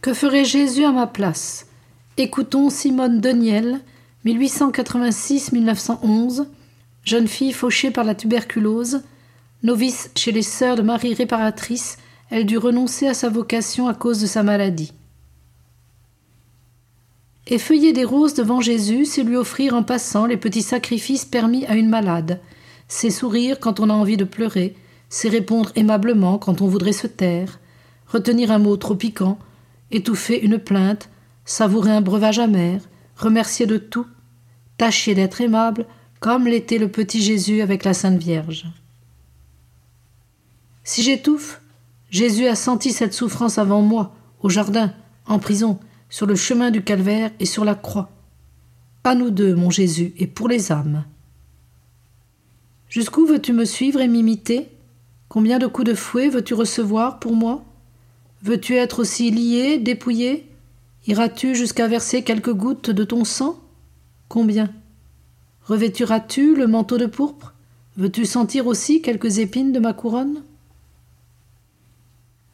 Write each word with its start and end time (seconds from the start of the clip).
Que 0.00 0.14
ferait 0.14 0.44
Jésus 0.44 0.84
à 0.84 0.92
ma 0.92 1.08
place? 1.08 1.66
Écoutons 2.18 2.70
Simone 2.70 3.20
Deniel, 3.20 3.80
1886-1911, 4.26 6.46
jeune 7.02 7.26
fille 7.26 7.52
fauchée 7.52 7.90
par 7.90 8.04
la 8.04 8.14
tuberculose, 8.14 9.02
novice 9.64 10.12
chez 10.16 10.30
les 10.30 10.42
sœurs 10.42 10.76
de 10.76 10.82
Marie 10.82 11.14
réparatrice, 11.14 11.98
elle 12.30 12.46
dut 12.46 12.58
renoncer 12.58 13.08
à 13.08 13.14
sa 13.14 13.28
vocation 13.28 13.88
à 13.88 13.94
cause 13.94 14.20
de 14.20 14.26
sa 14.26 14.44
maladie. 14.44 14.92
Effeuiller 17.48 17.92
des 17.92 18.04
roses 18.04 18.34
devant 18.34 18.60
Jésus, 18.60 19.04
c'est 19.04 19.24
lui 19.24 19.36
offrir 19.36 19.74
en 19.74 19.82
passant 19.82 20.26
les 20.26 20.36
petits 20.36 20.62
sacrifices 20.62 21.24
permis 21.24 21.66
à 21.66 21.74
une 21.74 21.88
malade. 21.88 22.38
C'est 22.86 23.10
sourire 23.10 23.58
quand 23.58 23.80
on 23.80 23.90
a 23.90 23.94
envie 23.94 24.16
de 24.16 24.22
pleurer, 24.22 24.76
c'est 25.08 25.28
répondre 25.28 25.72
aimablement 25.74 26.38
quand 26.38 26.60
on 26.60 26.68
voudrait 26.68 26.92
se 26.92 27.08
taire, 27.08 27.58
retenir 28.06 28.52
un 28.52 28.58
mot 28.58 28.76
trop 28.76 28.94
piquant, 28.94 29.40
étouffer 29.90 30.40
une 30.40 30.58
plainte, 30.58 31.08
savourer 31.44 31.92
un 31.92 32.00
breuvage 32.00 32.38
amer, 32.38 32.80
remercier 33.16 33.66
de 33.66 33.78
tout, 33.78 34.06
tâcher 34.76 35.14
d'être 35.14 35.40
aimable, 35.40 35.86
comme 36.20 36.46
l'était 36.46 36.78
le 36.78 36.88
petit 36.88 37.22
Jésus 37.22 37.60
avec 37.60 37.84
la 37.84 37.94
Sainte 37.94 38.18
Vierge. 38.18 38.66
Si 40.84 41.02
j'étouffe, 41.02 41.60
Jésus 42.10 42.46
a 42.46 42.54
senti 42.54 42.92
cette 42.92 43.14
souffrance 43.14 43.58
avant 43.58 43.82
moi, 43.82 44.14
au 44.40 44.48
jardin, 44.48 44.92
en 45.26 45.38
prison, 45.38 45.78
sur 46.08 46.26
le 46.26 46.34
chemin 46.34 46.70
du 46.70 46.82
calvaire 46.82 47.30
et 47.38 47.44
sur 47.44 47.64
la 47.64 47.74
croix. 47.74 48.10
À 49.04 49.14
nous 49.14 49.30
deux, 49.30 49.54
mon 49.54 49.70
Jésus, 49.70 50.14
et 50.16 50.26
pour 50.26 50.48
les 50.48 50.72
âmes. 50.72 51.04
Jusqu'où 52.88 53.26
veux-tu 53.26 53.52
me 53.52 53.64
suivre 53.64 54.00
et 54.00 54.08
m'imiter? 54.08 54.68
Combien 55.28 55.58
de 55.58 55.66
coups 55.66 55.88
de 55.88 55.94
fouet 55.94 56.28
veux-tu 56.28 56.54
recevoir 56.54 57.18
pour 57.18 57.34
moi? 57.34 57.64
Veux-tu 58.42 58.74
être 58.76 59.00
aussi 59.00 59.30
lié, 59.30 59.78
dépouillé? 59.78 60.48
Iras-tu 61.06 61.54
jusqu'à 61.54 61.88
verser 61.88 62.22
quelques 62.22 62.52
gouttes 62.52 62.90
de 62.90 63.04
ton 63.04 63.24
sang? 63.24 63.58
Combien? 64.28 64.70
Revêturas-tu 65.64 66.54
le 66.54 66.66
manteau 66.66 66.98
de 66.98 67.06
pourpre? 67.06 67.54
Veux-tu 67.96 68.26
sentir 68.26 68.66
aussi 68.66 69.02
quelques 69.02 69.38
épines 69.38 69.72
de 69.72 69.80
ma 69.80 69.92
couronne? 69.92 70.42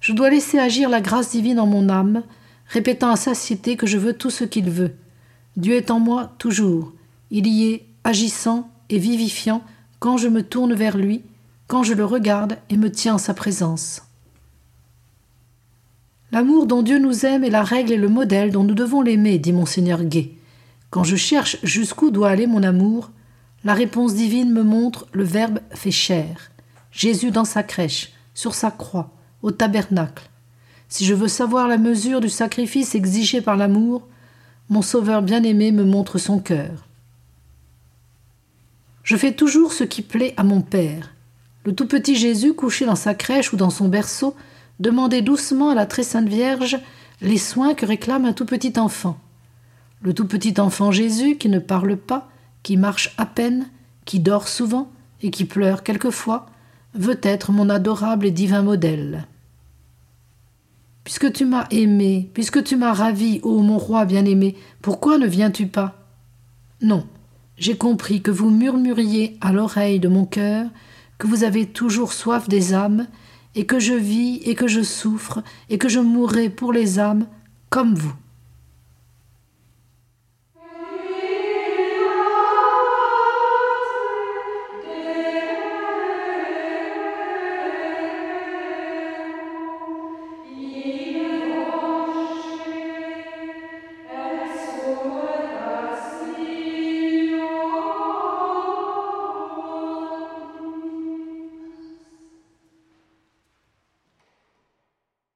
Je 0.00 0.12
dois 0.12 0.30
laisser 0.30 0.58
agir 0.58 0.88
la 0.88 1.00
grâce 1.00 1.30
divine 1.30 1.60
en 1.60 1.66
mon 1.66 1.88
âme, 1.88 2.22
répétant 2.66 3.10
à 3.10 3.16
satiété 3.16 3.76
que 3.76 3.86
je 3.86 3.98
veux 3.98 4.12
tout 4.12 4.30
ce 4.30 4.44
qu'il 4.44 4.70
veut. 4.70 4.92
Dieu 5.56 5.74
est 5.74 5.90
en 5.90 5.98
moi 5.98 6.32
toujours. 6.38 6.92
Il 7.30 7.46
y 7.46 7.72
est 7.72 7.86
agissant 8.04 8.70
et 8.90 8.98
vivifiant 8.98 9.62
quand 9.98 10.16
je 10.16 10.28
me 10.28 10.42
tourne 10.42 10.74
vers 10.74 10.96
lui, 10.96 11.22
quand 11.68 11.82
je 11.82 11.94
le 11.94 12.04
regarde 12.04 12.58
et 12.68 12.76
me 12.76 12.90
tiens 12.90 13.14
en 13.14 13.18
sa 13.18 13.34
présence. 13.34 14.02
L'amour 16.32 16.66
dont 16.66 16.82
Dieu 16.82 16.98
nous 16.98 17.26
aime 17.26 17.44
est 17.44 17.50
la 17.50 17.64
règle 17.64 17.92
et 17.92 17.96
le 17.96 18.08
modèle 18.08 18.52
dont 18.52 18.62
nous 18.62 18.74
devons 18.74 19.02
l'aimer, 19.02 19.38
dit 19.38 19.52
monseigneur 19.52 20.04
Gay. 20.04 20.32
Quand 20.90 21.04
je 21.04 21.16
cherche 21.16 21.56
jusqu'où 21.62 22.10
doit 22.10 22.30
aller 22.30 22.46
mon 22.46 22.62
amour, 22.62 23.10
la 23.64 23.74
réponse 23.74 24.14
divine 24.14 24.52
me 24.52 24.62
montre 24.62 25.06
le 25.12 25.24
Verbe 25.24 25.60
fait 25.72 25.90
chair. 25.90 26.50
Jésus 26.92 27.30
dans 27.30 27.44
sa 27.44 27.62
crèche, 27.62 28.12
sur 28.34 28.54
sa 28.54 28.70
croix, 28.70 29.10
au 29.42 29.50
tabernacle, 29.50 30.30
si 30.90 31.04
je 31.04 31.14
veux 31.14 31.28
savoir 31.28 31.68
la 31.68 31.78
mesure 31.78 32.20
du 32.20 32.28
sacrifice 32.28 32.96
exigé 32.96 33.40
par 33.40 33.56
l'amour, 33.56 34.06
mon 34.68 34.82
Sauveur 34.82 35.22
bien-aimé 35.22 35.70
me 35.70 35.84
montre 35.84 36.18
son 36.18 36.40
cœur. 36.40 36.86
Je 39.04 39.16
fais 39.16 39.32
toujours 39.32 39.72
ce 39.72 39.84
qui 39.84 40.02
plaît 40.02 40.34
à 40.36 40.42
mon 40.42 40.60
Père. 40.60 41.14
Le 41.64 41.74
tout 41.74 41.86
petit 41.86 42.16
Jésus, 42.16 42.54
couché 42.54 42.86
dans 42.86 42.96
sa 42.96 43.14
crèche 43.14 43.52
ou 43.52 43.56
dans 43.56 43.70
son 43.70 43.88
berceau, 43.88 44.34
demandait 44.80 45.22
doucement 45.22 45.70
à 45.70 45.74
la 45.74 45.86
très 45.86 46.02
sainte 46.02 46.28
Vierge 46.28 46.78
les 47.20 47.38
soins 47.38 47.74
que 47.74 47.86
réclame 47.86 48.24
un 48.24 48.32
tout 48.32 48.46
petit 48.46 48.78
enfant. 48.78 49.18
Le 50.02 50.14
tout 50.14 50.26
petit 50.26 50.58
enfant 50.58 50.90
Jésus, 50.90 51.36
qui 51.36 51.48
ne 51.48 51.58
parle 51.58 51.96
pas, 51.96 52.28
qui 52.62 52.76
marche 52.76 53.14
à 53.18 53.26
peine, 53.26 53.68
qui 54.06 54.18
dort 54.18 54.48
souvent 54.48 54.90
et 55.22 55.30
qui 55.30 55.44
pleure 55.44 55.82
quelquefois, 55.82 56.46
veut 56.94 57.20
être 57.22 57.52
mon 57.52 57.68
adorable 57.68 58.26
et 58.26 58.30
divin 58.30 58.62
modèle. 58.62 59.26
Puisque 61.04 61.32
tu 61.32 61.44
m'as 61.44 61.66
aimé, 61.70 62.30
puisque 62.34 62.64
tu 62.64 62.76
m'as 62.76 62.92
ravi, 62.92 63.40
ô 63.42 63.60
mon 63.60 63.78
roi 63.78 64.06
bien-aimé, 64.06 64.56
pourquoi 64.80 65.18
ne 65.18 65.26
viens-tu 65.26 65.66
pas? 65.66 66.06
Non, 66.80 67.06
j'ai 67.58 67.76
compris 67.76 68.22
que 68.22 68.30
vous 68.30 68.50
murmuriez 68.50 69.36
à 69.42 69.52
l'oreille 69.52 70.00
de 70.00 70.08
mon 70.08 70.24
cœur, 70.24 70.68
que 71.18 71.26
vous 71.26 71.44
avez 71.44 71.66
toujours 71.66 72.14
soif 72.14 72.48
des 72.48 72.72
âmes, 72.72 73.06
et 73.54 73.66
que 73.66 73.78
je 73.78 73.94
vis 73.94 74.40
et 74.44 74.54
que 74.54 74.68
je 74.68 74.82
souffre, 74.82 75.42
et 75.68 75.78
que 75.78 75.88
je 75.88 76.00
mourrai 76.00 76.50
pour 76.50 76.72
les 76.72 76.98
âmes, 76.98 77.26
comme 77.68 77.94
vous. 77.94 78.14